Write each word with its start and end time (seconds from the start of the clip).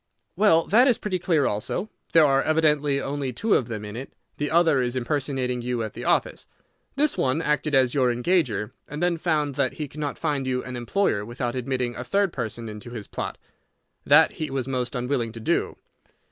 "Well, 0.35 0.65
that 0.65 0.87
is 0.87 0.97
pretty 0.97 1.19
clear 1.19 1.45
also. 1.45 1.87
There 2.13 2.25
are 2.25 2.41
evidently 2.41 2.99
only 2.99 3.31
two 3.31 3.53
of 3.53 3.67
them 3.67 3.85
in 3.85 3.95
it. 3.95 4.11
The 4.37 4.49
other 4.49 4.81
is 4.81 4.95
impersonating 4.95 5.61
you 5.61 5.83
at 5.83 5.93
the 5.93 6.05
office. 6.05 6.47
This 6.95 7.19
one 7.19 7.39
acted 7.39 7.75
as 7.75 7.93
your 7.93 8.11
engager, 8.11 8.71
and 8.87 9.03
then 9.03 9.17
found 9.17 9.53
that 9.57 9.73
he 9.73 9.87
could 9.87 9.99
not 9.99 10.17
find 10.17 10.47
you 10.47 10.63
an 10.63 10.75
employer 10.75 11.23
without 11.23 11.55
admitting 11.55 11.95
a 11.95 12.03
third 12.03 12.33
person 12.33 12.67
into 12.67 12.89
his 12.89 13.07
plot. 13.07 13.37
That 14.03 14.31
he 14.31 14.49
was 14.49 14.67
most 14.67 14.95
unwilling 14.95 15.33
to 15.33 15.39
do. 15.39 15.77